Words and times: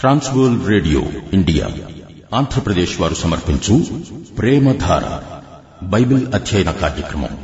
ట్రాన్స్వోల్ 0.00 0.68
radio 0.68 1.02
India 1.32 1.66
Andhra Pradesh 2.34 3.00
వారు 3.00 3.14
సమర్పించు 3.14 3.86
ప్రేమధార 4.38 5.04
Bible 5.82 6.34
అధ్యయన 6.34 6.70
కార్యక్రమం. 6.70 7.38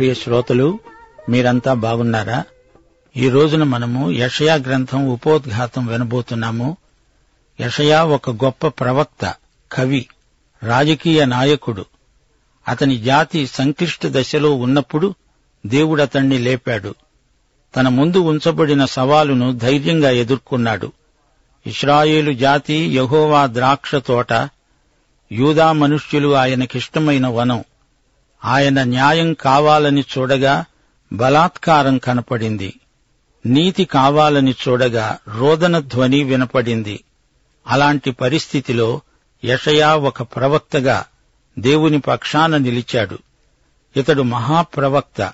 ప్రియ 0.00 0.14
శ్రోతలు 0.14 0.78
మీరంతా 1.28 1.74
బాగున్నారా? 1.74 2.44
ఈ 3.16 3.28
రోజున 3.28 3.62
మనము 3.62 4.10
యషయా 4.10 4.54
గ్రంథం 4.54 5.08
ఉపోద్ఘాతం 5.08 5.86
వినబోతున్నాము. 5.86 6.76
యషయా 7.60 8.04
ఒక 8.04 8.30
గొప్ప 8.30 8.66
ప్రవక్త 8.66 9.34
కవి 9.72 10.06
రాజకీయ 10.62 11.24
నాయకుడు. 11.24 11.84
అతని 12.68 12.98
జాతి 12.98 13.46
సంక్లిష్ట 13.46 14.00
దశలో 14.06 14.54
ఉన్నప్పుడు 14.54 15.14
దేవుడతణ్ణి 15.66 16.38
లేపాడు. 16.38 16.94
తన 17.76 17.88
ముందు 17.88 18.18
ఉంచబడిన 18.18 18.84
సవాలును 18.84 19.58
ధైర్యంగా 19.58 20.10
ఎదుర్కొన్నాడు. 20.10 20.92
ఇస్రాయేలు 21.66 22.32
జాతి 22.32 22.74
యహోవా 22.74 23.46
ద్రాక్ష 23.46 23.94
తోట 23.94 24.32
యూదా 25.32 25.72
మనుష్యులు 25.72 26.34
ఆయనకిష్టమైన 26.34 27.26
వనం. 27.26 27.64
ఆయన 28.44 28.82
న్యాయం 28.82 29.34
కావాలని 29.34 30.04
చూడగా 30.18 30.64
బలాత్కారం 31.12 31.98
కనపడింది. 31.98 32.80
నీతి 33.46 33.84
కావాలని 33.84 34.54
చూడగా 34.68 35.18
రోదన 35.28 35.78
ధ్వని 35.78 36.24
వినపడింది. 36.24 37.04
అలాంటి 37.66 38.10
పరిస్థితిలో 38.10 39.00
యషయా 39.44 39.94
ఒక 39.94 40.22
ప్రవక్తగా 40.22 41.04
దేవుని 41.58 42.00
పక్షాన 42.00 42.56
నిలిచాడు. 42.56 43.18
ఇతడు 43.96 44.22
మహాప్రవక్త. 44.22 45.32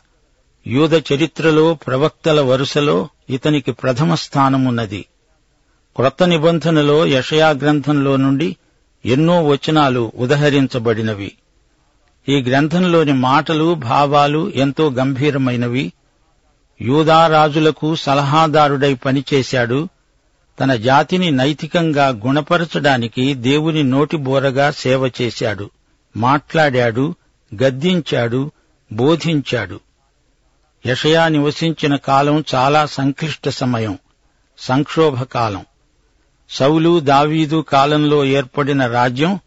యూద 0.67 0.94
చరిత్రలో 0.94 1.75
ప్రవక్తల 1.75 2.41
వరుసలో 2.41 3.08
ఇతనికి 3.31 3.73
ప్రథమ 3.73 4.14
స్థానమున్నది. 4.14 5.06
క్రొత్త 5.97 6.23
నిబంధనలో 6.23 7.06
యషయా 7.06 7.50
గ్రంథంలో 7.50 8.17
నుండి 8.17 8.56
ఎన్నో 9.06 9.47
వచనాలు 9.47 10.12
ఉదహరించబడినవి. 10.14 11.32
ఈ 12.28 12.43
గ్రంథంలోని 12.43 13.12
మాటలు 13.12 13.75
భావాలు 13.75 14.52
ఎంతో 14.55 14.90
గంభీరమైనవి. 14.90 15.93
యూదారాజులకు 16.81 17.94
సలహాదారుడై 17.94 18.94
పనిచేశాడు. 18.94 19.88
తన 20.61 20.75
జాతిని 20.75 21.31
నైతికంగా 21.31 22.08
గుణపరచడానికి 22.08 23.34
దేవుని 23.34 23.82
నోటిబోరగా 23.82 24.70
సేవ 24.70 25.11
చేశాడు. 25.23 25.70
మాట్లాడాడు 26.17 27.14
గద్దించాడు 27.62 28.50
బోధించాడు. 28.93 29.81
యషయా 30.87 31.29
నివసించిన 31.29 31.96
కాలం 31.96 32.44
చాలా 32.55 32.87
సంక్లిష్ట 32.87 33.49
సమయం 33.49 33.99
సంక్షోభ 34.58 35.22
కాలం 35.22 35.64
సౌలు 36.50 37.00
దావీదు 37.00 37.64
కాలంలో 37.69 38.25
ఏర్పడిన 38.25 38.87
రాజ్యం 38.87 39.40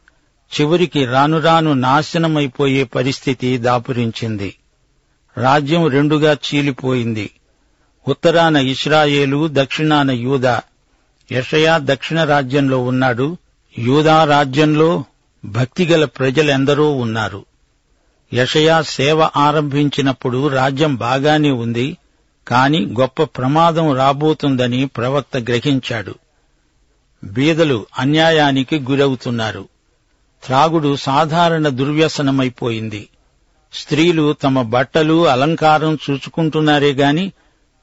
చివరికి 0.50 1.06
రానురాను 1.06 1.74
నాశనమైపోయే 1.74 2.84
పరిస్థితి 2.84 3.58
దాపురించింది. 3.58 4.56
రాజ్యం 5.38 5.88
రెండుగా 5.88 6.34
చీలిపోయింది. 6.34 7.30
ఉత్తరాన 8.08 8.56
ఇస్రాయేలు 8.56 9.50
దక్షిణాన 9.52 10.12
యూదా. 10.12 10.62
యషయా 11.32 11.80
దక్షిణ 11.84 12.24
రాజ్యంలో 12.24 12.84
ఉన్నాడు. 12.84 13.38
యూదా 13.78 14.24
రాజ్యంలో 14.24 15.04
భక్తిగల 15.46 16.06
ప్రజలెందరో 16.06 16.92
ఉన్నారు. 16.92 17.46
యషయా 18.34 18.82
సేవ 18.82 19.30
ఆరంభించినప్పుడు 19.38 20.48
రాజ్యం 20.48 20.96
బాగానే 20.96 21.52
ఉంది 21.52 21.98
కాని 22.48 22.86
గొప్ప 22.86 23.24
ప్రమాదం 23.24 23.96
రాబోతుందని 23.96 24.86
ప్రవక్త 24.86 25.38
గ్రహించాడు. 25.38 26.16
బీదలు 27.24 27.86
అన్యాయానికి 28.00 28.80
గురవుతున్నారు. 28.80 29.68
త్రాగుడు 30.46 30.96
సాధారణ 30.96 31.68
దుర్వ్యసనమైపోయింది. 31.68 33.10
స్త్రీలు 33.74 34.34
తమ 34.34 34.62
బట్టలు 34.62 35.28
అలంకారం 35.28 35.98
చూచుకుంటున్నారే 36.10 36.94
గాని 36.94 37.32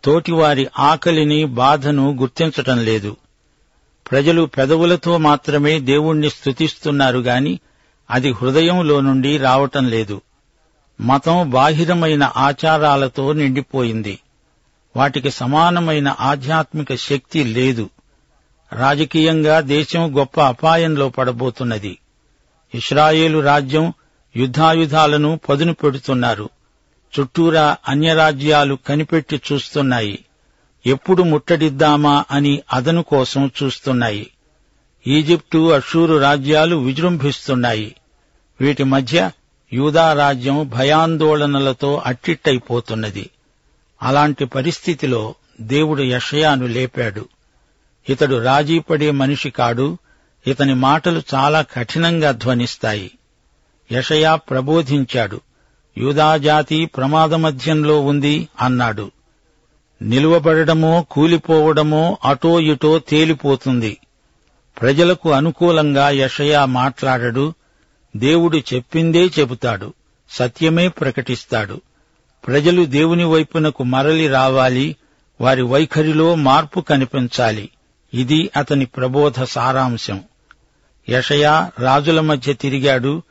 తోటివారి 0.04 0.68
ఆకలిని 0.78 1.44
బాధను 1.44 2.16
గుర్తించటం 2.20 2.84
లేదు. 2.84 3.16
ప్రజలు 4.10 4.42
పెదవులతో 4.42 5.18
మాత్రమే 5.18 5.80
దేవుణ్ణి 5.80 6.30
స్తుతిస్తున్నారు 6.30 7.18
గాని 7.18 7.60
అది 8.10 8.32
హృదయంలో 8.32 9.00
నుండి 9.00 9.36
రావటం 9.36 9.88
లేదు. 9.88 10.20
మతం 11.00 11.50
బాహిరమైన 11.50 12.32
ఆచారాలతో 12.36 13.32
నిండిపోయింది. 13.32 14.18
వాటికి 14.96 15.30
సమానమైన 15.30 16.16
ఆధ్యాత్మిక 16.20 16.94
శక్తి 16.94 17.44
లేదు. 17.44 17.90
రాజకీయంగా 18.72 19.60
దేశం 19.60 20.18
గొప్ప 20.18 20.40
అపాయంలో 20.40 21.08
పడబోతున్నది. 21.08 21.98
ఇస్రాయేలు 22.74 23.38
రాజ్యం 23.38 23.92
యుద్ధాయుధాలను 24.36 25.40
పదును 25.48 25.74
పెడుతున్నారు. 25.74 26.48
చుట్టూరా 27.20 27.76
అన్యరాజ్యాలు 27.88 28.78
కనిపెట్టి 28.86 29.40
చూస్తున్నాయి. 29.52 30.24
ఎప్పుడు 30.86 31.22
ముట్టడిద్దామా 31.22 32.24
అని 32.30 32.62
అదను 32.72 33.02
కోసం 33.02 33.50
చూస్తున్నాయి. 33.62 34.30
ఈజిప్టు 35.06 35.70
అషూరు 35.70 36.16
రాజ్యాలు 36.18 36.76
విజృంభిస్తున్నాయి. 36.76 37.94
వీటి 38.60 38.84
మధ్య 38.84 39.30
యూదా 39.72 40.12
రాజ్యం 40.12 40.68
భయాందోళనలతో 40.68 42.02
అట్టిట్టయిపోతున్నది. 42.06 43.30
అలాంటి 44.02 44.44
పరిస్థితిలో 44.44 45.34
దేవుడు 45.60 46.02
యషయాను 46.02 46.66
లేపాడు. 46.66 47.28
ఇతడు 48.08 48.42
రాజీపడే 48.42 49.10
మనిషి 49.10 49.50
కాడు 49.50 49.98
ఇతని 50.46 50.74
మాటలు 50.74 51.22
చాలా 51.34 51.62
కఠినంగా 51.62 52.30
ధ్వనిస్తాయి. 52.30 53.10
యషయా 53.92 54.34
ప్రబోధించాడు. 54.34 55.40
యూదాజాతి 55.98 56.86
ప్రమాదమధ్యంలో 56.86 58.00
ఉంది 58.00 58.48
అన్నాడు. 58.60 59.10
నిలువబడమో 60.02 61.06
కూలిపోవడమో 61.10 62.18
అటో 62.24 62.60
ఇటో 62.60 62.98
తేలిపోతుంది. 62.98 63.96
ప్రజలకు 64.80 65.32
అనుకూలంగా 65.32 66.10
యషయా 66.10 66.64
మాట్లాడడు. 66.64 67.54
దేవుడు 68.16 68.56
చెప్పిందే 68.56 69.26
చెబుతాడు. 69.26 69.94
సత్యమే 70.30 70.88
ప్రకటిస్తాడు. 70.88 71.80
ప్రజలు 72.46 72.84
దేవుని 72.84 73.24
వైపునకు 73.24 73.84
మరలి 73.84 74.28
రావాలి. 74.28 74.96
వారి 75.40 75.62
వైఖరిలో 75.62 76.34
మార్పు 76.34 76.80
కనిపించాలి. 76.80 77.68
ఇది 78.14 78.50
అతని 78.56 78.86
ప్రబోధ 78.86 79.42
సారాంశం. 79.42 80.24
యషయా 81.08 81.70
రాజుల 81.78 82.20
మధ్య 82.20 82.52
తిరిగాడు. 82.52 83.22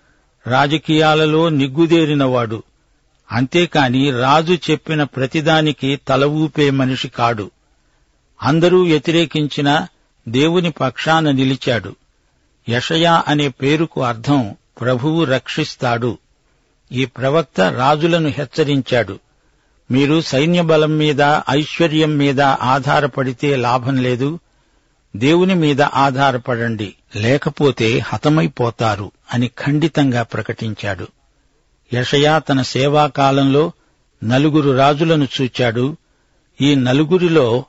రాజకీయాలలో 0.47 1.49
నిగ్గుదేరినవాడు. 1.49 2.63
అంతేకాని 3.31 4.11
రాజు 4.11 4.57
చెప్పిన 4.71 5.03
ప్రతిదానికి 5.03 5.99
తల 6.07 6.25
ఊపే 6.25 6.69
మనిషి 6.69 7.09
కాడు. 7.09 7.51
అందరూ 8.43 8.83
వ్యతిరేకించిన 8.83 9.87
దేవుని 10.27 10.71
పక్షాన 10.71 11.31
నిలిచాడు. 11.31 11.95
యషయా 12.69 13.23
అనే 13.27 13.47
పేరుకు 13.47 14.03
అర్థం 14.03 14.55
ప్రభువు 14.81 15.23
రక్షిస్తాడు. 15.23 16.17
ఈ 16.91 17.05
ప్రవక్త 17.05 17.61
రాజులను 17.61 18.29
హెచ్చరించాడు. 18.29 19.19
మీరు 19.91 20.21
సైన్యబలం 20.21 20.97
మీద 20.97 21.21
ఐశ్వర్యం 21.49 22.17
మీద 22.17 22.41
ఆధారపడితే 22.41 23.55
లాభం 23.55 23.97
లేదు. 23.97 24.39
దేవుని 25.15 25.55
మీద 25.55 25.81
ఆధారపడండి 25.81 26.93
లేకపోతే 27.15 27.99
హతమైపోతారు 27.99 29.11
అని 29.33 29.47
ఖండితంగా 29.47 30.23
ప్రకటించాడు. 30.23 31.07
యషయా 31.93 32.39
తన 32.39 32.61
సేవాకాలంలో 32.61 33.71
నలుగురు 34.23 34.77
రాజులను 34.77 35.27
చూచాడు. 35.41 35.97
ఈ 36.61 36.75
నలుగురిలో 36.75 37.65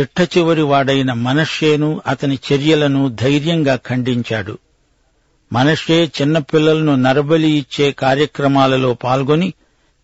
చిట్ట 0.00 0.36
చివరి 0.36 0.62
వాడైన 0.62 1.12
మనష్యేను 1.12 2.02
అతని 2.06 2.38
చర్యలను 2.52 3.08
ధైర్యంగా 3.08 3.76
ఖండించాడు. 3.76 4.58
మనష్యే 5.52 6.04
చిన్నపిల్లలను 6.04 6.94
నరబలి 6.94 7.50
ఇచ్చే 7.50 7.92
కార్యక్రమాలలో 7.92 8.94
పాల్గొని 8.94 9.52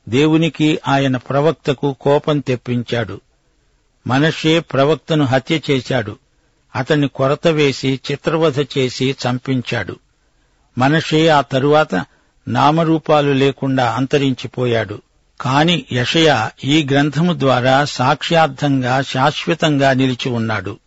దేవునికి 0.09 0.79
ఆయన 0.89 1.17
ప్రవక్తకు 1.17 1.97
కోపం 2.01 2.39
తెప్పించాడు. 2.39 3.21
మనష్యే 4.07 4.61
ప్రవక్తను 4.61 5.25
హత్య 5.25 5.61
చేశాడు. 5.71 6.17
అతన్ని 6.75 7.09
కొరత 7.09 7.49
వేసి 7.49 8.01
చిత్రవధ 8.11 8.61
చేసి 8.61 9.11
చంపించాడు. 9.11 9.97
మనషే 10.79 11.29
ఆ 11.29 11.41
తరువాత 11.41 12.05
నామరూపాలు 12.49 13.33
లేకుండా 13.33 13.91
అంతరించిపోయాడు. 13.91 15.03
కాని 15.41 15.85
యషయ 15.93 16.49
ఈ 16.65 16.87
గ్రంథము 16.91 17.39
ద్వారా 17.39 17.85
సాక్ష్యార్థంగా 17.85 19.03
శాశ్వతంగా 19.03 19.93
నిలిచి 19.93 20.29
ఉన్నాడు. 20.29 20.79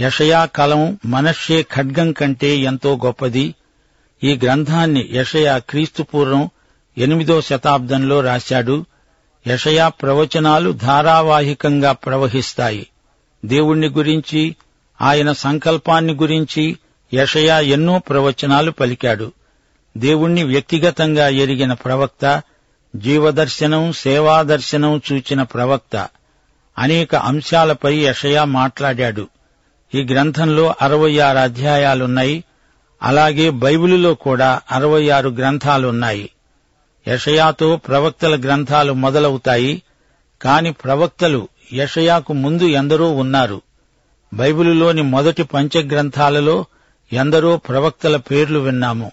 యషయా 0.00 0.44
కలం 0.44 0.98
మనషే 1.06 1.62
ఖడ్గం 1.62 2.12
కంటే 2.12 2.56
ఎంతో 2.56 3.00
గొప్పది. 3.04 3.54
ఈ 4.24 4.34
గ్రంథాన్ని 4.44 5.08
యషయా 5.12 5.58
క్రీస్తుపూర్వం 5.58 6.50
ఎనిమిదో 6.98 7.40
శతాబ్దంలో 7.40 8.20
రాశాడు. 8.20 8.86
యషయా 9.46 9.88
ప్రవచనాలు 9.88 10.72
ధారావాహికంగా 10.72 11.92
ప్రవహిస్తాయి. 11.92 12.86
దేవుణ్ణి 13.44 13.88
గురించి 13.88 14.56
ఆయన 15.00 15.32
సంకల్పాన్ని 15.32 16.14
గురించి 16.14 16.78
యషయా 17.14 17.60
ఎన్నో 17.60 17.98
ప్రవచనాలు 17.98 18.70
పలికాడు. 18.70 19.32
దేవుణ్ణి 19.96 20.42
వ్యక్తిగతంగా 20.42 21.28
ఎరిగిన 21.28 21.72
ప్రవక్త 21.72 22.42
జీవదర్శనం 22.96 23.92
సేవాదర్శనం 23.92 25.02
చూచిన 25.12 25.42
ప్రవక్త. 25.42 26.08
అనేక 26.78 27.14
అంశాలపై 27.14 27.96
యషయా 27.96 28.44
మాట్లాడాడు. 28.44 29.28
ఈ 29.94 30.02
గ్రంథంలో 30.02 30.74
అరవై 30.82 31.18
ఆరు 31.18 31.38
అధ్యాయాలున్నాయి. 31.38 32.44
అలాగే 33.02 33.50
బైబిలులో 33.50 34.14
కూడా 34.14 34.60
అరవై 34.72 35.08
ఆరు 35.08 35.28
గ్రంథాలున్నాయి. 35.28 36.30
యషయాతో 37.08 37.76
ప్రవక్తల 37.76 38.40
గ్రంథాలు 38.40 38.92
మొదలవుతాయి. 38.92 39.82
కాని 40.42 40.72
ప్రవక్తలు 40.72 41.48
యషయాకు 41.72 42.32
ముందు 42.32 42.62
ఎందరో 42.62 43.12
ఉన్నారు. 43.12 43.62
బైబిలులోని 44.34 45.02
మొదటి 45.02 45.42
పంచగ్రంథాలలో 45.42 46.64
ఎందరో 47.12 47.56
ప్రవక్తల 47.56 48.16
పేర్లు 48.16 48.58
విన్నాము. 48.58 49.12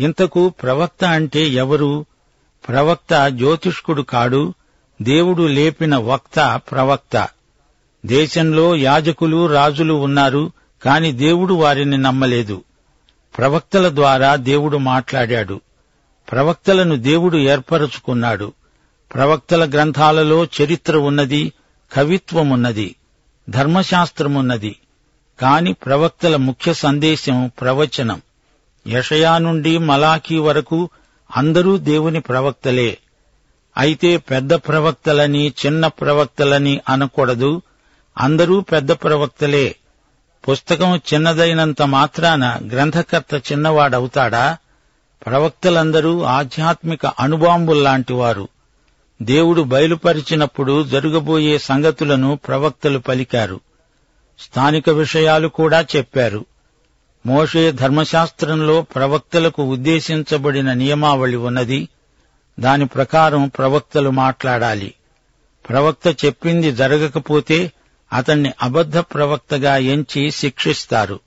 ఇంతకు 0.00 0.48
ప్రవక్త 0.48 1.04
అంటే 1.04 1.48
ఎవరు? 1.48 2.04
ప్రవక్త 2.68 3.28
జ్యోతిష్కుడు 3.28 4.02
కాడు 4.02 4.54
దేవుడు 5.02 5.42
లేపిన 5.42 5.96
వక్త 5.96 6.60
ప్రవక్త. 6.70 7.28
దేశంలో 8.06 8.76
యాజకులు 8.76 9.46
రాజులు 9.46 9.94
ఉన్నారు 9.94 10.52
కాని 10.82 11.12
దేవుడు 11.12 11.54
వారిని 11.54 11.98
నమ్మలేదు. 11.98 12.64
ప్రవక్తల 13.38 13.88
ద్వారా 13.94 14.36
దేవుడు 14.36 14.76
మాట్లాడాడు. 14.76 15.60
ప్రవక్తలను 16.32 16.96
దేవుడు 16.96 17.38
ఏర్పరచుకున్నాడు. 17.38 18.52
ప్రవక్తల 19.14 19.70
గ్రంథాలలో 19.70 20.44
చరిత్ర 20.44 20.96
ఉన్నది 20.96 21.52
కవిత్వమున్నది 21.92 22.96
ధర్మశాస్త్రమున్నది. 23.50 24.76
కాని 25.40 25.72
ప్రవక్తల 25.72 26.36
ముఖ్య 26.36 26.72
సందేశం 26.72 27.50
ప్రవచనం. 27.60 28.22
యషయా 28.86 29.38
నుండి 29.38 29.78
మలాఖీ 29.78 30.38
వరకు 30.38 30.90
అందరూ 31.36 31.76
దేవుని 31.76 32.20
ప్రవక్తలే. 32.20 32.98
అయితే 33.76 34.16
పెద్ద 34.16 34.54
ప్రవక్తలని 34.54 35.52
చిన్న 35.66 35.86
ప్రవక్తలని 35.86 36.80
అనకూడదు. 36.88 37.62
అందరూ 38.18 38.60
పెద్ద 38.60 38.92
ప్రవక్తలే. 38.92 39.76
పుస్తకం 40.48 40.96
చిన్నదైనంత 40.96 41.82
మాత్రాన 41.82 42.60
గ్రంథకర్త 42.70 43.52
చిన్నవాడవుతాడా? 43.52 44.56
ప్రవక్తలందరూ 45.26 46.22
ఆధ్యాత్మిక 46.22 47.06
అణుబాంబుల్లాంటివారు. 47.06 48.48
దేవుడు 49.22 49.62
బయలుపరిచినప్పుడు 49.62 50.84
జరగబోయే 50.84 51.58
సంగతులను 51.58 52.36
ప్రవక్తలు 52.36 52.98
పలికారు. 52.98 53.60
స్థానిక 54.38 54.90
విషయాలు 54.90 55.48
కూడా 55.48 55.86
చెప్పారు. 55.96 56.44
మోషే 57.26 57.72
ధర్మశాస్త్రంలో 57.72 58.82
ప్రవక్తలకు 58.82 59.62
ఉద్దేశించబడిన 59.62 60.72
నియమావళి 60.72 61.36
ఉన్నది. 61.36 61.88
దాని 62.60 62.86
ప్రకారం 62.86 63.48
ప్రవక్తలు 63.48 64.10
మాట్లాడాలి. 64.10 64.94
ప్రవక్త 65.68 66.24
చెప్పింది 66.24 66.72
జరగకపోతే 66.72 67.72
అతన్ని 68.12 68.52
అబద్ధ 68.62 68.98
ప్రవక్తగా 68.98 69.76
ఎంచి 69.76 70.30
శిక్షిస్తారు. 70.30 71.20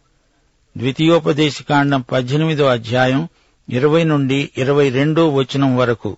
ద్వితీయోపదేశకాండం 0.77 2.01
పద్దెనిమిదో 2.01 2.65
అధ్యాయం 2.65 3.27
ఇరవై 3.69 4.03
నుండి 4.03 4.49
ఇరవై 4.57 4.89
రెండో 4.89 5.29
వచనం 5.29 5.77
వరకు. 5.77 6.17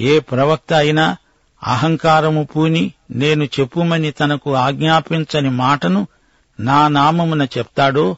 ఏ 0.00 0.18
ప్రవక్త 0.18 0.72
అయినా 0.72 1.16
అహంకారము 1.64 2.44
పూని 2.44 2.92
నేను 3.10 3.44
చెప్పుమని 3.44 4.10
తనకు 4.10 4.54
ఆజ్ఞాపించని 4.54 5.50
మాటను 5.50 6.06
నా 6.60 6.88
నామమున 6.88 7.42
చెప్తాడో 7.58 8.16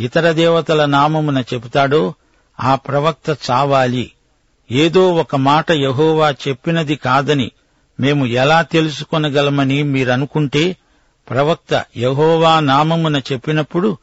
ఇతర 0.00 0.32
దేవతల 0.32 0.84
నామమున 0.84 1.44
చెబుతాడో 1.54 2.14
ఆ 2.60 2.74
ప్రవక్త 2.74 3.36
చావాలి. 3.50 4.12
ఏదో 4.70 5.14
ఒక 5.14 5.36
మాట 5.36 5.70
యహోవా 5.70 6.30
చెప్పినది 6.30 6.96
కాదని 6.96 7.52
మేము 8.00 8.26
ఎలా 8.26 8.62
తెలుసుకొనగలమని 8.62 9.82
మీరనుకుంటే 9.82 10.76
ప్రవక్త 11.30 11.84
యహోవా 11.96 12.60
నామమున 12.60 13.16
చెప్పినప్పుడు 13.18 13.96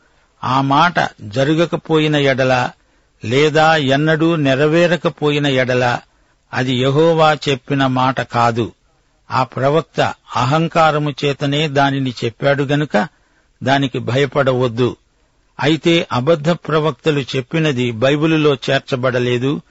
ఆ 0.43 0.62
మాట 0.62 1.10
జరగకపోయిన 1.22 2.15
ఎడల 2.15 2.70
లేదా 3.25 3.75
ఎన్నడూ 3.75 4.36
నెరవేరకపోయిన 4.36 5.48
ఎడల 5.48 6.00
అది 6.54 6.76
యహోవా 6.76 7.34
చెప్పిన 7.34 7.88
మాట 7.88 8.22
కాదు. 8.22 8.72
ఆ 9.32 9.44
ప్రవక్త 9.44 10.14
అహంకారము 10.36 11.14
చేతనే 11.26 11.68
దానిని 11.68 12.14
చెప్పాడు 12.26 12.64
గనుక 12.64 13.08
దానికి 13.64 14.00
భయపడవద్దు. 14.00 14.98
అయితే 15.60 16.08
అబద్ధ 16.12 16.50
ప్రవక్తలు 16.50 17.20
చెప్పినది 17.20 17.92
బైబిలులో 17.92 18.58
చేర్చబడలేదు. 18.70 19.62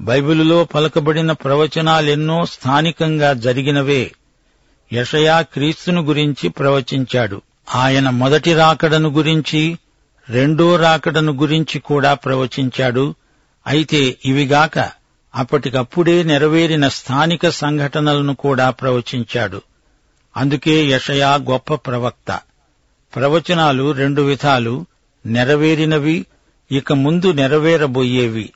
బైబిలులో 0.00 0.64
పలకబడిన 0.64 1.32
ప్రవచనాలెన్నో 1.32 2.46
స్థానికంగా 2.46 3.32
జరిగినవే. 3.32 4.12
యషయా 4.92 5.40
క్రీస్తును 5.40 6.02
గురించి 6.02 6.48
ప్రవచించాడు. 6.48 7.42
ఆయన 7.74 8.10
మొదటి 8.10 8.54
రాకడను 8.54 9.08
గురించి 9.08 9.78
రెండో 10.28 10.76
రాకడను 10.76 11.32
గురించి 11.32 11.80
కూడా 11.80 12.14
ప్రవచించాడు. 12.14 13.14
అయితే 13.66 14.16
ఇవిగాక 14.24 15.01
అప్పటికప్పుడే 15.34 16.22
నెరవేరిన 16.22 16.88
స్థానిక 16.88 17.48
సంఘటనలను 17.48 18.34
కూడా 18.34 18.70
ప్రవచించాడు. 18.70 19.62
అందుకే 20.36 20.84
యషయా 20.84 21.34
గొప్ప 21.34 21.74
ప్రవక్త. 21.74 22.40
ప్రవచనాలు 23.16 23.92
రెండు 23.92 24.22
విధాలు 24.22 24.86
నెరవేరినవి 25.26 26.26
ఇక 26.72 26.92
ముందు 26.92 27.32
నెరవేరబోయేవి. 27.32 28.52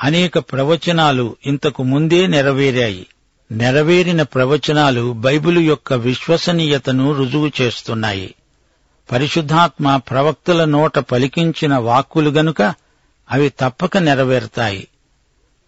అనేక 0.00 0.38
ప్రవచనాలు 0.38 1.36
ఇంతకు 1.46 1.82
ముందే 1.82 2.26
నెరవేరాయి. 2.26 3.06
నెరవేరిన 3.52 4.22
ప్రవచనాలు 4.22 5.12
బైబిలు 5.12 5.60
యొక్క 5.60 5.92
విశ్వసనీయతను 5.92 7.12
రుజువు 7.12 7.50
చేస్తున్నాయి. 7.60 8.34
పరిశుద్ధాత్మ 9.12 9.96
ప్రవక్తల 9.96 10.64
నోట 10.64 10.98
పలికించిన 10.98 11.76
వాక్కులు 11.76 12.30
గనుక 12.30 12.62
అవి 13.30 13.48
తప్పక 13.60 13.96
నెరవేరుతాయి. 13.96 14.88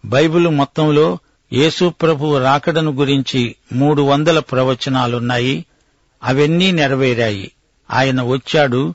బైబిల్ 0.05 0.47
మొత్తంలో 0.47 1.17
యేసు 1.53 1.89
ప్రభు 1.89 2.37
రాకడను 2.37 2.91
గురించి 2.91 3.55
మూడు 3.73 4.01
వందల 4.01 4.39
ప్రవచనాలున్నాయి. 4.39 5.65
అవన్నీ 6.23 6.71
నెరవేరాయి. 6.71 7.51
ఆయన 7.91 8.21
వచ్చాడు. 8.21 8.93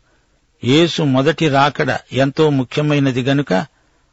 యేసు 0.64 1.02
మొదటి 1.02 1.49
రాకడ 1.49 1.99
ఎంతో 2.12 2.50
ముఖ్యమైనది 2.50 3.23
గనుక 3.23 3.67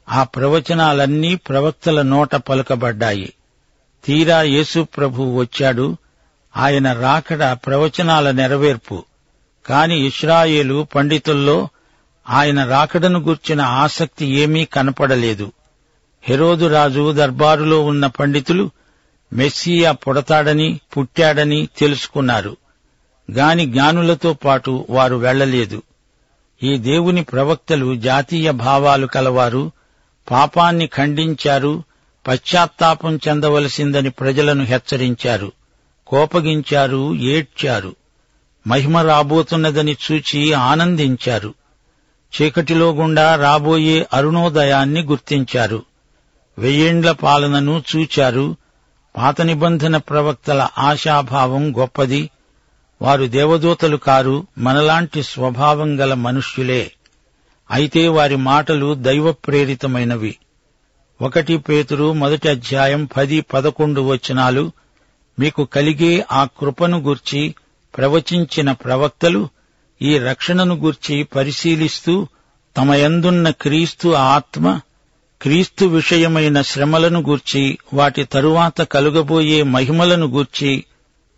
ఆ 0.09 0.23
ప్రవచనాలన్నీ 0.23 1.35
ప్రవక్తల 1.35 2.01
నోట 2.01 2.35
పలుకబడ్డాయి. 2.35 3.33
తీరా 4.05 4.41
యేసు 4.41 4.87
ప్రభు 4.97 5.23
వచ్చాడు. 5.23 5.97
ఆయన 6.57 6.93
రాకడ 6.93 7.51
ప్రవచనాల 7.51 8.31
నెరవేర్పు. 8.31 9.03
కాని 9.65 10.05
ఇస్రాయేలు 10.05 10.87
పండితుల్లో 10.95 11.69
ఆయన 12.29 12.65
రాకడను 12.65 13.19
గూర్చిన 13.19 13.61
ఆసక్తి 13.61 14.25
ఏమీ 14.25 14.65
కనపడలేదు. 14.65 15.51
హెరోదు 16.21 16.65
రాజు 16.65 17.11
దర్బారులో 17.11 17.85
ఉన్న 17.85 18.07
పండితులు 18.07 18.71
మెస్సియా 19.33 19.91
పుడతాడని 19.91 20.79
పుట్టాడని 20.97 21.67
తెలుసుకున్నారు. 21.77 22.57
గాని 23.31 23.65
జ్ఞానులతో 23.65 24.33
పాటు 24.33 24.85
వారు 24.89 25.15
వెళ్ళలేదు 25.15 25.83
ఈ 26.63 26.77
దేవుని 26.77 27.23
ప్రవక్తలు 27.23 27.95
జాతీయ 27.95 28.51
భావాలు 28.51 29.07
కలవారు 29.07 29.71
పాపాన్ని 30.31 30.87
ఖండించారు 30.87 31.83
పశ్చాత్తాపం 32.27 33.19
చెందవలసిందని 33.27 34.09
ప్రజలను 34.09 34.63
హెచ్చరించారు 34.63 35.51
కోపగించారు 36.07 37.15
ఏడ్చారు 37.15 37.95
మహిమ 38.67 38.97
రాబోతున్నదని 38.97 39.97
చూచి 40.11 40.53
ఆనందించారు. 40.53 41.53
చీకటిలో 42.41 42.91
గుండా 42.91 43.35
రాబోయే 43.35 44.07
అరుణోదయాన్ని 44.13 45.01
గుర్తించారు. 45.03 45.83
వెయ్యేండ్ల 46.57 47.11
పాలనను 47.11 47.83
చూచారు. 47.95 48.55
పాత 49.17 49.41
నిబంధన 49.41 49.97
ప్రవక్తల 49.97 50.67
ఆశాభావం 50.77 51.77
గొప్పది. 51.77 52.29
వారు 53.01 53.25
దేవదూతలు 53.25 53.97
కారు 53.97 54.47
మనలాంటి 54.57 55.23
స్వభావం 55.23 55.99
గల 55.99 56.13
మనుష్యులే. 56.13 56.91
అయితే 57.71 58.07
వారి 58.07 58.35
మాటలు 58.35 58.93
దైవ 58.93 59.31
ప్రేరితమైనవి 59.31 60.37
ఒకటి 61.21 61.57
పేతురు 61.57 62.13
మొదటి 62.13 62.49
అధ్యాయం 62.49 63.05
పది 63.05 63.41
పదకొండు 63.41 64.01
వచనాలు 64.01 64.71
మీకు 65.39 65.65
కలిగే 65.65 66.25
ఆ 66.31 66.47
కృపను 66.59 66.99
గూర్చి 66.99 67.55
ప్రవచించిన 67.97 68.71
ప్రవక్తలు 68.71 69.49
ఈ 70.01 70.17
రక్షణను 70.17 70.75
గూర్చి 70.75 71.23
పరిశీలిస్తూ 71.23 72.27
తమయందున్న 72.77 73.49
క్రీస్తు 73.49 74.09
ఆత్మ 74.09 74.79
క్రీస్తు 75.41 75.85
విషయమైన 75.85 76.61
శ్రమలను 76.61 77.21
గూర్చి 77.21 77.77
వాటి 77.93 78.23
తరువాత 78.23 78.81
కలుగబోయే 78.81 79.63
మహిమలను 79.63 80.25
గూర్చి 80.25 80.85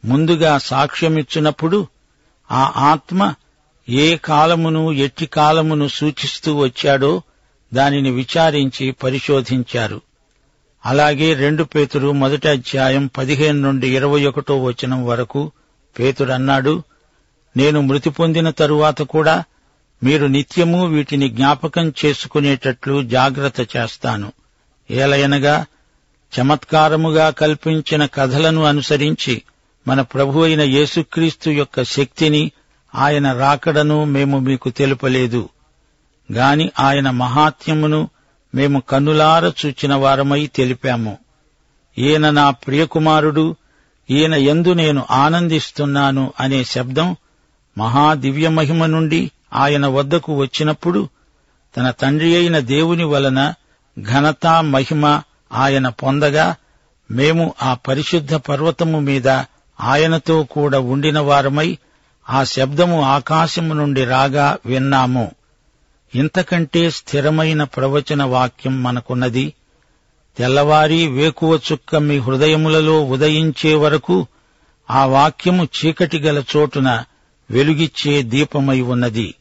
ముందుగా 0.06 0.58
సాక్ష్యమిచ్చినప్పుడు 0.58 1.88
ఆ 2.52 2.74
ఆత్మ 2.76 3.34
ఏ 3.90 4.18
కాలమును 4.18 4.92
ఎట్టి 4.92 5.26
కాలమును 5.26 5.88
సూచిస్తూ 5.88 6.58
వచ్చాడో 6.58 7.22
దానిని 7.74 8.12
విచారించి 8.12 8.92
పరిశోధించారు. 8.92 10.02
అలాగే 10.86 11.34
రెండు 11.34 11.64
పేతురు 11.64 12.12
మొదటి 12.12 12.48
అధ్యాయం 12.48 13.10
పదిహేను 13.18 13.62
నుండి 13.62 13.96
ఇరవై 13.96 14.26
ఒకటో 14.26 14.64
వచనం 14.64 15.06
వరకు 15.06 15.52
పేతురన్నాడు 16.00 16.84
నేను 17.58 17.82
మృతి 17.82 18.10
పొందిన 18.10 18.50
తరువాత 18.50 19.02
కూడా 19.02 19.44
మీరు 20.04 20.26
నిత్యము 20.26 20.86
వీటిని 20.86 21.30
జ్ఞాపకం 21.30 21.94
చేసుకునేటట్లు 22.06 23.04
జాగ్రత్త 23.04 23.78
చేస్తాను. 23.78 24.32
ఏలయనగా 24.92 25.66
చమత్కారముగా 26.42 27.30
కల్పించిన 27.30 28.06
కథలను 28.06 28.64
అనుసరించి 28.64 29.42
మన 29.88 30.02
ప్రభు 30.02 30.40
అయిన 30.40 30.62
యేసుక్రీస్తు 30.62 31.50
యొక్క 31.50 31.84
శక్తిని 31.84 32.52
ఆయన 32.96 33.34
రాకడను 33.34 34.04
మేము 34.04 34.40
మీకు 34.40 34.70
తెలుపలేదు. 34.70 35.50
గాని 36.34 36.72
ఆయన 36.80 37.10
మహాత్మ్యమును 37.10 38.10
మేము 38.56 38.80
కన్నులార 38.80 39.46
చూచిన 39.46 39.96
వారమై 39.96 40.48
తెలిపాము. 40.48 41.18
ఈయన 41.98 42.30
నా 42.30 42.50
ప్రియకుమారుడు 42.50 43.56
ఈయన 44.10 44.34
ఎందు 44.34 44.74
నేను 44.74 45.06
ఆనందిస్తున్నాను 45.12 46.34
అనే 46.40 46.64
శబ్దం 46.64 47.16
మహాదివ్యమహిమ 47.78 48.86
నుండి 48.86 49.32
ఆయన 49.54 49.88
వద్దకు 49.88 50.36
వచ్చినప్పుడు 50.36 51.10
తన 51.78 51.92
తండ్రి 51.92 52.36
అయిన 52.36 52.60
దేవుని 52.60 53.04
వలన 53.04 53.54
ఘనత 54.00 54.48
మహిమ 54.48 55.22
ఆయన 55.52 55.90
పొందగా 55.90 56.56
మేము 57.12 57.54
ఆ 57.62 57.74
పరిశుద్ధ 57.74 58.36
పర్వతము 58.36 59.00
మీద 59.00 59.28
ఆయనతో 59.82 60.44
కూడా 60.44 60.80
ఉండిన 60.80 61.20
వారమై 61.20 61.78
ఆ 62.30 62.44
శబ్దము 62.44 63.02
ఆకాశము 63.02 63.74
నుండి 63.74 64.06
రాగా 64.06 64.58
విన్నాము. 64.66 65.32
ఇంతకంటే 66.16 66.90
స్థిరమైన 66.90 67.64
ప్రవచన 67.64 68.24
వాక్యం 68.24 68.84
మనకున్నది 68.84 69.54
తెల్లవారి 70.38 71.08
వేకువ 71.08 71.60
చుక్క 71.72 71.96
మీ 71.96 72.18
హృదయములలో 72.18 73.06
ఉదయించే 73.06 73.76
వరకు 73.76 74.28
ఆ 74.92 75.06
వాక్యము 75.06 75.64
చీకటి 75.64 76.20
గల 76.20 76.44
చోటున 76.58 77.04
వెలుగిచ్చే 77.52 78.22
దీపమై 78.22 78.82
ఉన్నది. 78.82 79.36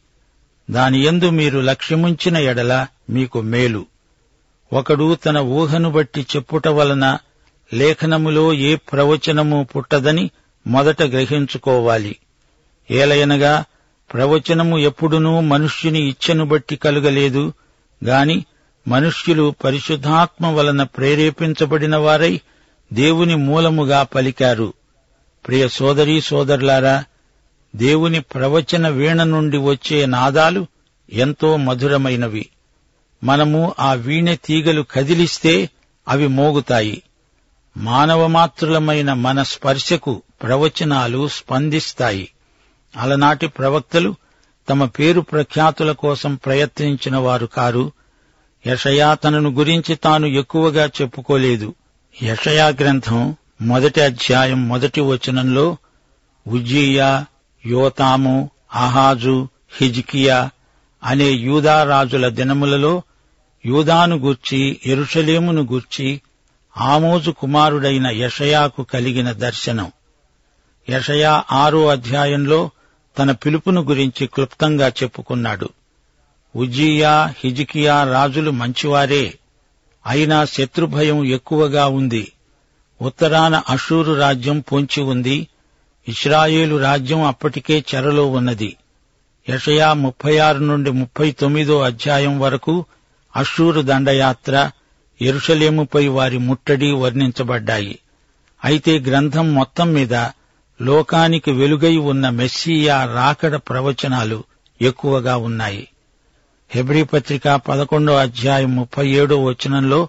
దాని 0.71 1.05
యందు 1.05 1.29
మీరు 1.29 1.59
లక్ష్యముంచిన 1.59 2.37
ఎడల 2.37 2.87
మీకు 3.09 3.41
మేలు. 3.41 3.85
ఒకడు 4.73 5.15
తన 5.15 5.37
ఊహను 5.37 5.91
బట్టి 5.91 6.25
చెప్పుట 6.35 6.67
వలన 6.67 7.17
లేఖనములో 7.73 8.53
ఏ 8.53 8.75
ప్రవచనము 8.75 9.67
పుట్టదని 9.75 10.29
మొదట 10.67 11.01
గ్రహించుకోవాలి. 11.01 12.15
ఏలయనగా 12.91 13.65
ప్రవచనము 14.13 14.77
ఎప్పుడునూ 14.77 15.39
మనుష్యుని 15.39 15.99
ఇచ్ఛను 15.99 16.45
బట్టి 16.45 16.75
కలుగలేదు 16.75 17.53
గాని 18.05 18.45
మనుష్యులు 18.87 19.55
పరిశుద్ధాత్మ 19.63 20.47
వలన 20.47 20.83
ప్రేరేపించబడిన 20.83 21.95
వారై 21.95 22.41
దేవుని 22.93 23.35
మూలముగా 23.35 24.03
పలికారు. 24.03 24.73
ప్రియ 25.47 25.67
సోదరీ 25.67 26.21
సోదరులారా 26.21 27.03
దేవుని 27.75 28.19
ప్రవచన 28.19 28.89
వీణ 28.89 29.23
నుండి 29.23 29.57
వచ్చే 29.57 30.05
నాదాలు 30.05 30.67
ఎంతో 31.13 31.57
మధురమైనవి. 31.57 32.49
మనము 33.23 33.73
ఆ 33.79 33.93
వీణె 33.93 34.35
తీగలు 34.35 34.85
కదిలిస్తే 34.91 35.69
అవి 36.07 36.27
మోగుతాయి. 36.27 37.03
మానవమాత్రులమైన 37.77 39.13
మన 39.13 39.43
స్పర్శకు 39.43 40.21
ప్రవచనాలు 40.43 41.27
స్పందిస్తాయి. 41.27 42.29
అలనాటి 42.97 43.47
ప్రవక్తలు 43.47 44.15
తమ 44.69 44.85
పేరు 44.85 45.21
ప్రఖ్యాతుల 45.21 45.91
కోసం 45.91 46.35
ప్రయత్నించిన 46.35 47.17
వారు 47.17 47.45
కారు. 47.45 47.91
యషయా 48.67 49.13
తనను 49.13 49.49
గురించి 49.49 49.95
తాను 49.95 50.25
ఎక్కువగా 50.25 50.85
చెప్పుకోలేదు. 50.85 51.75
యషయా 52.23 52.67
గ్రంథం 52.67 53.35
మొదటి 53.61 54.01
అధ్యాయం 54.01 54.67
మొదటి 54.67 55.01
వచనంలో 55.01 55.77
ఉజ్జీయా 56.47 57.25
యోతాము 57.65 58.49
ఆహాజు 58.75 59.47
హిజ్కియా 59.77 60.49
అనే 61.03 61.29
యూదారాజుల 61.29 62.29
దినములలో 62.29 63.01
యూదాను 63.65 64.15
గూర్చి 64.15 64.79
ఎరుషలేమును 64.85 65.61
గూర్చి 65.61 66.21
ఆమోజు 66.77 67.31
కుమారుడైన 67.31 68.07
యషయాకు 68.07 68.83
కలిగిన 68.83 69.31
దర్శనం. 69.31 69.91
యషయా 70.89 71.43
ఆరో 71.51 71.87
అధ్యాయంలో 71.87 72.69
తన 73.17 73.31
పిలుపును 73.31 73.81
గురించి 73.81 74.27
క్లుప్తంగా 74.27 74.87
చెప్పుకున్నాడు. 74.87 75.69
ఉజ్జియా 76.55 77.33
హిజికియా 77.43 78.03
రాజులు 78.03 78.51
మంచివారే. 78.51 79.39
అయినా 80.05 80.45
శత్రుభయం 80.45 81.25
ఎక్కువగా 81.25 81.87
ఉంది. 81.87 82.31
ఉత్తరాన 83.01 83.55
అషూరు 83.69 84.13
రాజ్యం 84.13 84.59
పొంచి 84.59 85.03
ఉంది. 85.03 85.47
ఇస్రాయేలు 86.09 86.75
రాజ్యం 86.75 87.23
అప్పటికే 87.23 87.85
చెరలో 87.95 88.25
ఉన్నది. 88.27 88.75
యషయా 89.49 89.93
ముప్పై 89.93 90.37
ఆరు 90.37 90.57
నుండి 90.57 90.91
ముప్పై 90.91 91.31
తొమ్మిదో 91.31 91.81
అధ్యాయం 91.81 92.39
వరకు 92.39 92.85
అషూరు 93.35 93.81
దండయాత్ర 93.81 94.71
ఎరుషలేముపై 95.21 96.07
వారి 96.07 96.37
ముట్టడి 96.37 96.91
వర్ణించబడ్డాయి. 96.91 97.99
అయితే 98.65 98.99
గ్రంథం 98.99 99.53
మొత్తం 99.53 99.93
మీద 99.93 100.13
లోకానికి 100.81 101.51
వెలుగై 101.51 101.97
ఉన్న 101.97 102.29
మెస్సియా 102.29 103.05
రాకడ 103.15 103.55
ప్రవచనాలు 103.55 104.43
ఎక్కువగా 104.81 105.37
ఉన్నాయి. 105.37 105.87
హెబ్రీ 106.71 107.03
పత్రిక 107.03 107.47
పదకొండో 107.47 108.15
అధ్యాయం 108.15 108.75
ముప్పై 108.75 109.07
ఏడో 109.09 109.43
వచనంలో 109.43 110.07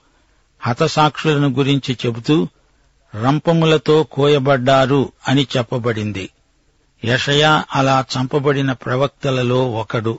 హతసాక్షులను 0.60 1.48
గురించి 1.48 1.96
చెబుతూ 2.06 2.48
రంపములతో 3.14 4.02
కోయబడ్డారు 4.02 5.12
అని 5.28 5.46
చెప్పబడింది. 5.56 6.30
యషయా 7.04 7.64
అలా 7.74 8.04
చంపబడిన 8.16 8.72
ప్రవక్తలలో 8.72 9.70
ఒకడు. 9.70 10.18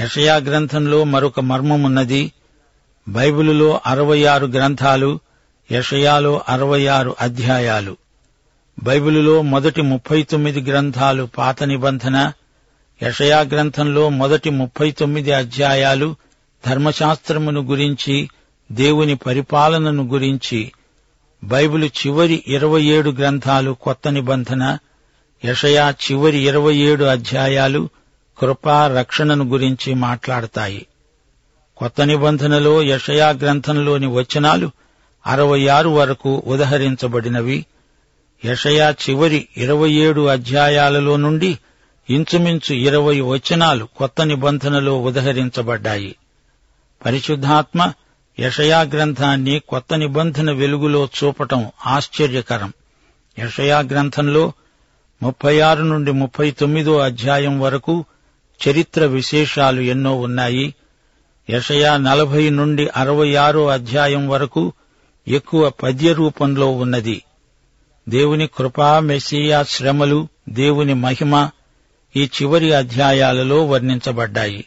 యషయా 0.00 0.36
గ్రంథంలో 0.36 1.04
మరొక 1.04 1.40
మర్మమున్నది. 1.40 2.32
బైబిలులో 3.08 3.80
అరవై 3.86 4.24
ఆరు 4.24 4.46
గ్రంథాలు 4.46 5.20
యషయాలో 5.72 6.42
అరవై 6.48 6.86
ఆరు 6.86 7.16
అధ్యాయాలు. 7.20 7.96
బైబిలులో 8.82 9.42
మొదటి 9.42 9.82
ముప్పై 9.82 10.22
తొమ్మిది 10.22 10.60
గ్రంథాలు 10.60 11.28
పాత 11.38 11.62
నిబంధన 11.62 12.32
యషయా 13.02 13.40
గ్రంథంలో 13.40 14.08
మొదటి 14.08 14.50
ముప్పై 14.50 14.90
తొమ్మిది 14.90 15.32
అధ్యాయాలు 15.32 16.16
ధర్మశాస్త్రమును 16.66 17.60
గురించి 17.60 18.30
దేవుని 18.72 19.14
పరిపాలనను 19.14 20.02
గురించి 20.02 20.72
బైబిల్ 21.44 21.84
చివరి 21.84 22.44
ఇరవై 22.46 22.82
ఏడు 22.82 23.10
గ్రంథాలు 23.10 23.70
కొత్త 23.70 24.08
నిబంధన 24.08 24.78
యషయా 25.44 25.90
చివరి 25.90 26.38
ఇరవై 26.38 26.74
ఏడు 26.74 27.04
అధ్యాయాలు 27.04 27.88
కృపా 28.38 28.86
రక్షణను 28.86 29.44
గురించి 29.44 29.94
మాట్లాడతాయి. 29.94 30.86
కొత్త 31.76 32.00
నిబంధనలో 32.00 32.82
యషయా 32.82 33.30
గ్రంథంలోని 33.30 34.06
వచనాలు 34.06 34.70
అరవై 35.26 35.66
ఆరు 35.66 35.88
వరకు 35.88 36.42
ఉదహరించబడినవి. 36.46 37.66
యషయా 38.44 38.90
చివరి 38.90 39.48
ఇరవై 39.56 39.90
ఏడు 39.90 40.26
అధ్యాయాలలో 40.26 41.16
నుండి 41.16 41.58
ఇంచుమించు 42.10 42.74
ఇరవై 42.74 43.20
వచనాలు 43.20 43.88
కొత్త 43.96 44.22
నిబంధనలో 44.22 45.02
ఉదహరించబడ్డాయి. 45.02 46.16
పరిశుద్ధాత్మ 47.04 47.92
యషయా 48.40 48.80
గ్రంథాన్ని 48.80 49.58
కొత్త 49.68 49.94
నిబంధన 49.94 50.50
వెలుగులో 50.50 51.08
చూపటం 51.24 51.70
ఆశ్చర్యకరం. 51.86 52.72
యషయా 53.38 53.78
గ్రంథంలో 53.78 54.52
ముప్పై 55.22 55.60
ఆరు 55.60 55.82
నుండి 55.82 56.12
ముప్పై 56.12 56.50
తొమ్మిదో 56.50 56.98
అధ్యాయం 56.98 57.60
వరకు 57.60 58.04
చరిత్ర 58.68 59.06
విశేషాలు 59.06 59.80
ఎన్నో 59.80 60.20
ఉన్నాయి. 60.20 60.74
యషయా 61.50 61.96
నలభై 61.96 62.50
నుండి 62.50 62.88
అరవై 62.96 63.34
ఆరో 63.34 63.66
అధ్యాయం 63.66 64.28
వరకు 64.28 64.72
ఎక్కువ 65.28 65.70
పద్య 65.70 66.12
రూపంలో 66.12 66.70
ఉన్నది. 66.70 67.22
దేవుని 68.08 68.46
కృపా 68.46 69.00
మెస్సియా 69.00 69.62
శ్రమలు 69.62 70.28
దేవుని 70.48 70.94
మహిమ 70.94 71.50
ఈ 72.16 72.24
చివరి 72.24 72.72
అధ్యాయాలలో 72.72 73.66
వర్ణించబడ్డాయి. 73.66 74.64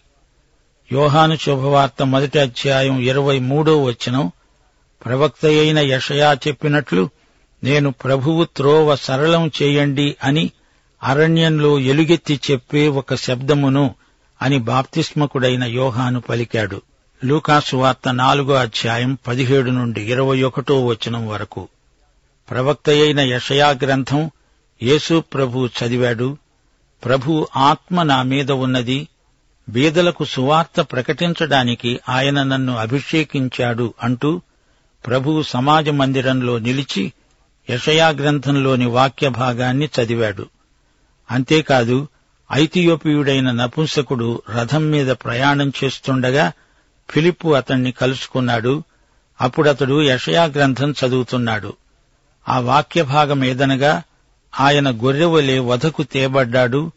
యోహాను 0.93 1.35
శుభవార్త 1.35 2.03
మొదటి 2.03 2.39
అధ్యాయం 2.39 2.99
ఇరవై 2.99 3.39
మూడో 3.39 3.83
వచనం. 3.83 4.31
ప్రవక్త 5.05 5.45
అయిన 5.45 5.79
యషయా 5.79 6.33
చెప్పినట్లు 6.47 7.09
నేను 7.63 7.91
ప్రభువు 7.91 8.43
త్రోవ 8.43 8.95
సరళం 8.95 9.51
చేయండి 9.61 10.15
అని 10.23 10.51
అరణ్యంలో 11.03 11.79
ఎలుగెత్తి 11.79 12.39
చెప్పే 12.51 12.87
ఒక 12.87 13.15
శబ్దమును 13.15 13.95
అని 14.41 14.59
బాప్తిస్మకుడైన 14.59 15.63
యోహాను 15.63 16.21
పలికాడు. 16.21 16.81
లూకాసు 17.25 17.75
వార్త 17.75 18.13
నాలుగో 18.13 18.53
అధ్యాయం 18.53 19.17
పదిహేడు 19.27 19.71
నుండి 19.71 20.01
ఇరవై 20.11 20.43
ఒకటో 20.43 20.85
వచనం 20.85 21.27
వరకు. 21.27 21.67
ప్రవక్త 22.51 22.89
అయిన 22.89 23.19
యషయా 23.19 23.69
గ్రంథం 23.69 24.31
యేసు 24.83 25.23
ప్రభు 25.33 25.69
చదివాడు 25.79 26.37
ప్రభు 27.05 27.47
ఆత్మ 27.55 28.03
నా 28.03 28.23
మీద 28.23 28.51
ఉన్నది 28.51 29.07
బీదలకు 29.69 30.25
సువార్త 30.25 30.81
ప్రకటించడానికి 30.81 31.99
ఆయన 32.09 32.43
నన్ను 32.43 32.77
అభిషేకించాడు 32.77 33.93
అంటూ 34.03 34.41
ప్రభు 35.07 35.43
సమాజ 35.43 35.89
మందిరంలో 35.89 36.59
నిలిచి 36.59 37.13
యషయా 37.69 38.09
గ్రంథంలోని 38.09 38.85
వాక్య 38.85 39.29
భాగాన్ని 39.29 39.89
చదివాడు. 40.01 40.45
అంతేకాదు 41.31 42.07
ఐతియోపియుడైన 42.51 43.51
నపుంసకుడు 43.51 44.41
రథం 44.49 44.91
మీద 44.91 45.07
ప్రయాణం 45.07 45.73
చేస్తుండగా 45.83 46.51
ఫిలిప్పు 47.09 47.53
అతణ్ణి 47.53 47.91
కలుసుకున్నాడు. 47.91 48.83
అప్పుడతడు 49.41 50.01
యషయా 50.01 50.43
గ్రంథం 50.43 50.91
చదువుతున్నాడు. 50.91 51.73
ఆ 52.49 52.59
వాక్య 52.59 53.03
భాగం 53.03 53.43
ఏదనగా 53.43 54.03
ఆయన 54.59 54.91
గొర్రెవలే 54.91 55.59
వధకు 55.59 56.03
తేబడ్డాడు 56.03 56.91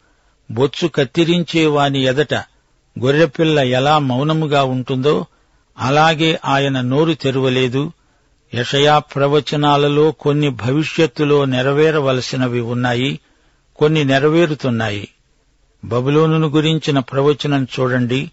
బొచ్చు 0.51 0.87
కత్తిరించేవాని 0.87 2.03
ఎదట 2.03 2.33
గొర్రెపిల్ల 3.03 3.59
ఎలా 3.59 3.99
మౌనముగా 3.99 4.63
ఉంటుందో 4.63 5.25
అలాగే 5.77 6.39
ఆయన 6.45 6.81
నోరు 6.81 7.13
తెరవలేదు. 7.13 7.91
యషయా 8.53 8.99
ప్రవచనాలలో 8.99 10.11
కొన్ని 10.11 10.49
భవిష్యత్తులో 10.49 11.45
నెరవేరవలసినవి 11.45 12.59
ఉన్నాయి 12.59 13.19
కొన్ని 13.75 14.03
నెరవేరుతున్నాయి. 14.03 15.07
బబులోనును 15.85 16.47
గురించిన 16.47 16.99
ప్రవచనం 16.99 17.67
చూడండి. 17.79 18.31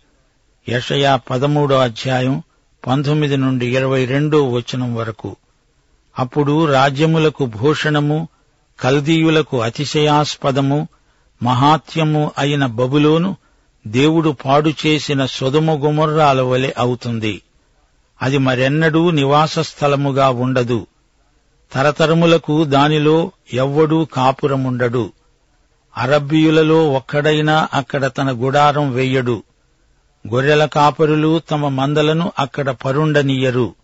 యషయా 0.68 1.16
పదమూడో 1.16 1.78
అధ్యాయం 1.78 2.42
పంతొమ్మిది 2.86 3.36
నుండి 3.36 3.76
ఇరవై 3.76 4.04
రెండో 4.04 4.48
వచనం 4.50 4.94
వరకు. 4.94 5.36
అప్పుడు 6.18 6.64
రాజ్యములకు 6.64 7.46
భూషణము 7.46 8.28
కల్దీయులకు 8.80 9.60
అతిశయాస్పదము 9.60 10.88
మహాత్యము 11.42 12.32
అయిన 12.38 12.66
బబులోను 12.66 13.36
దేవుడు 13.86 14.30
పాడు 14.30 14.70
చేసిన 14.86 15.26
సొదుమ 15.26 15.70
గుమర్రాల 15.70 16.40
వలె 16.40 16.72
అవుతుంది. 16.78 17.42
అది 18.22 18.38
మరెన్నడూ 18.38 19.10
నివాస 19.10 19.58
స్థలముగా 19.58 20.30
ఉండదు. 20.30 20.86
తరతరములకు 21.72 22.64
దానిలో 22.64 23.32
ఎవ్వడూ 23.52 24.04
కాపురముండడు. 24.04 25.12
అరబ్బీయులలో 25.96 26.92
ఒక్కడైనా 26.92 27.68
అక్కడ 27.74 28.06
తన 28.06 28.30
గుడారం 28.30 28.92
వెయ్యడు 28.92 29.42
గొర్రెల 30.28 30.64
కాపరులు 30.64 31.38
తమ 31.38 31.68
మందలను 31.68 32.32
అక్కడ 32.38 32.70
పరుండనీయరు. 32.70 33.74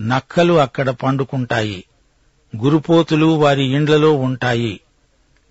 నక్కలు 0.00 0.54
అక్కడ 0.54 0.90
పండుకుంటాయి. 0.90 1.84
గురుపోతులు 2.56 3.26
వారి 3.26 3.64
ఇండ్లలో 3.64 4.12
ఉంటాయి. 4.12 4.80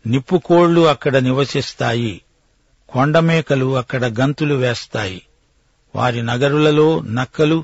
నిప్పుకోళ్ళు 0.07 0.81
అక్కడ 0.81 1.17
నివసిస్తాయి. 1.17 2.21
కొండమేకలు 2.89 3.77
అక్కడ 3.77 4.05
గంతులు 4.05 4.55
వేస్తాయి. 4.55 5.21
వారి 5.95 6.21
నగరులలో 6.21 7.01
నక్కలు 7.01 7.63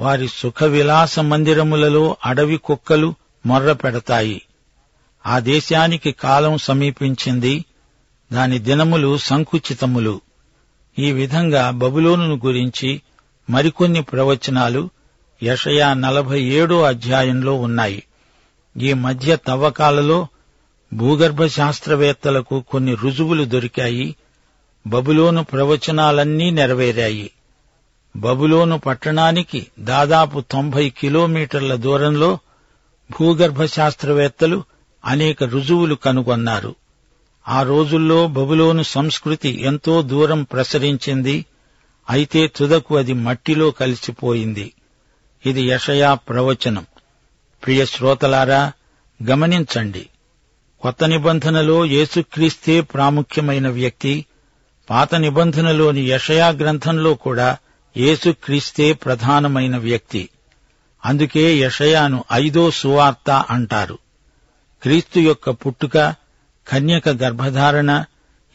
వారి 0.00 0.28
సుఖ 0.28 0.64
విలాస 0.64 1.18
మందిరములలో 1.18 2.16
అడవి 2.24 2.56
కుక్కలు 2.56 3.14
మొర్ర 3.46 3.72
పెడతాయి. 3.72 4.42
ఆ 5.26 5.38
దేశానికి 5.38 6.12
కాలం 6.12 6.58
సమీపించింది. 6.58 7.64
దాని 8.32 8.58
దినములు 8.58 9.18
సంకుచితములు. 9.18 10.20
ఈ 10.98 11.12
విధంగా 11.12 11.70
బబులోనును 11.70 12.40
గురించి 12.46 13.02
మరికొన్ని 13.50 14.02
ప్రవచనాలు 14.02 14.90
యషయా 15.42 15.94
నలభై 15.94 16.42
ఏడో 16.42 16.82
అధ్యాయంలో 16.82 17.54
ఉన్నాయి. 17.54 18.02
ఈ 18.76 18.92
మధ్య 18.92 19.36
తవ్వకాలలో 19.36 20.26
భూగర్భ 20.94 21.46
శాస్త్రవేత్తలకు 21.46 22.64
కొన్ని 22.70 22.94
రుజువులు 22.94 23.44
దొరికాయి. 23.44 24.16
బబులోను 24.86 25.44
ప్రవచనాలన్నీ 25.44 26.50
నెరవేరాయి. 26.50 27.30
బబులోను 28.16 28.78
పట్టణానికి 28.78 29.66
దాదాపు 29.78 30.40
తొంభై 30.40 30.90
కిలోమీటర్ల 30.90 31.74
దూరంలో 31.74 32.38
భూగర్భ 33.10 33.64
శాస్త్రవేత్తలు 33.64 34.64
అనేక 35.04 35.44
రుజువులు 35.44 35.94
కనుగొన్నారు. 35.94 36.74
ఆ 37.48 37.62
రోజుల్లో 37.62 38.26
బబులోను 38.26 38.82
సంస్కృతి 38.82 39.62
ఎంతో 39.62 40.02
దూరం 40.02 40.42
ప్రసరించింది 40.42 41.46
అయితే 42.10 42.46
తుదకు 42.46 42.96
అది 42.96 43.12
మట్టిలో 43.12 43.70
కలిసిపోయింది. 43.70 44.72
ఇది 45.46 45.62
యషయా 45.62 46.14
ప్రవచనం. 46.14 46.86
ప్రియ 47.64 47.86
శ్రోతలారా 47.86 48.72
గమనించండి. 49.22 50.06
కొత్త 50.80 51.04
నిబంధనలో 51.04 51.84
యేసుక్రీస్తే 51.84 52.80
ప్రాముఖ్యమైన 52.80 53.68
వ్యక్తి 53.68 54.24
పాత 54.90 55.14
నిబంధనలోని 55.14 56.00
యషయా 56.00 56.48
గ్రంథంలో 56.48 57.14
కూడా 57.14 57.56
యేసుక్రీస్తే 57.96 58.92
ప్రధానమైన 58.92 59.76
వ్యక్తి. 59.76 60.28
అందుకే 61.04 61.56
యషయాను 61.56 62.24
ఐదో 62.32 62.70
సువార్త 62.70 63.30
అంటారు. 63.30 63.98
క్రీస్తు 64.82 65.20
యొక్క 65.20 65.50
పుట్టుక 65.50 66.14
కన్యక 66.68 67.08
గర్భధారణ 67.08 68.04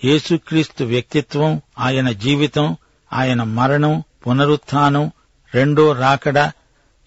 యేసుక్రీస్తు 0.05 0.83
వ్యక్తిత్వం 0.83 1.61
ఆయన 1.79 2.11
జీవితం 2.11 2.77
ఆయన 3.13 3.43
మరణం 3.43 4.03
పునరుత్థానం 4.27 5.11
రెండో 5.55 5.91
రాకడ 5.91 6.51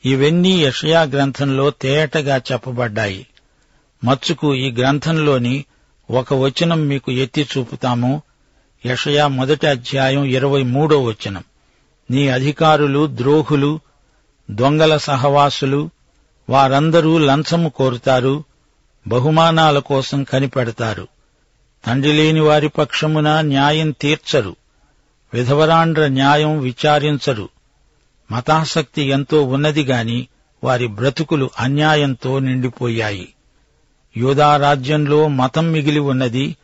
ఇవన్నీ 0.04 0.64
యషయా 0.64 1.02
గ్రంథంలో 1.02 1.70
తేటగా 1.70 2.40
చెప్పబడ్డాయి. 2.52 3.26
మచ్చుకు 4.04 4.54
ఈ 4.54 4.72
గ్రంథంలోని 4.72 5.64
ఒక 6.10 6.34
వచనం 6.34 6.86
మీకు 6.86 7.12
ఎత్తి 7.12 7.48
చూపుతాము. 7.58 8.22
యషయా 8.86 9.28
మొదటి 9.28 9.66
అధ్యాయం 9.66 10.24
ఇరవై 10.24 10.62
మూడో 10.62 11.02
వచనం. 11.02 11.44
నీ 12.10 12.28
అధికారులు 12.28 13.08
ద్రోహులు 13.12 13.80
దొంగల 14.50 14.96
సహవాసులు 14.96 15.90
వారందరూ 16.50 17.18
లంచము 17.18 17.68
కోరుతారు 17.68 18.44
బహుమానాల 19.06 19.78
కోసం 19.78 20.22
కనిపెడతారు. 20.22 21.08
తండ్రి 21.86 22.12
లేని 22.12 22.40
వారి 22.40 22.68
పక్షమున 22.68 23.40
న్యాయం 23.40 23.90
తీర్చరు 23.90 24.56
విధవరాండ్ర 25.34 26.06
న్యాయం 26.06 26.60
విచారించరు. 26.60 27.48
మతాసక్తి 28.30 29.02
ఎంతో 29.02 29.42
ఉన్నది 29.42 29.82
గాని 29.82 30.28
వారి 30.64 30.86
బ్రతుకులు 30.86 31.50
అన్యాయంతో 31.58 32.38
నిండిపోయాయి. 32.38 33.28
యూదారాజ్యంలో 34.16 35.28
మతం 35.28 35.72
మిగిలి 35.72 35.98
ఉన్నది 35.98 36.56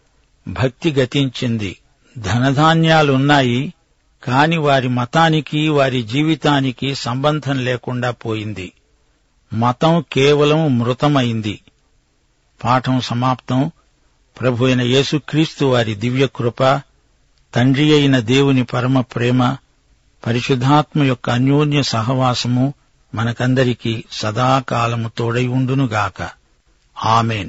భక్తి 0.48 0.92
గతించింది. 0.92 1.76
ధనధాన్యాలున్నాయి 2.20 3.74
కాని 4.24 4.56
వారి 4.56 4.88
మతానికి 4.88 5.68
వారి 5.68 6.02
జీవితానికి 6.02 6.94
సంబంధం 6.94 7.64
లేకుండా 7.64 8.10
పోయింది. 8.10 8.72
మతం 9.52 10.04
కేవలం 10.12 10.78
మృతమైంది. 10.78 11.60
పాఠం 12.64 13.00
సమాప్తం. 13.00 13.70
ప్రభు 14.40 14.64
అయిన 14.64 14.82
యేసుక్రీస్తు 14.82 15.64
వారి 15.64 15.94
దివ్యకృప 15.94 16.62
తండ్రి 17.54 17.94
అయిన 17.94 18.18
దేవుని 18.18 18.64
పరమ 18.64 19.00
ప్రేమ 19.00 19.56
పరిశుద్ధాత్మ 20.26 21.02
యొక్క 21.02 21.30
అన్యోన్య 21.30 21.82
సహవాసము 21.82 22.74
మనకందరికీ 23.14 24.04
సదాకాలము 24.12 25.10
తోడై 25.18 25.46
ఉండునుగాక. 25.46 26.30
ఆమెన్. 27.04 27.48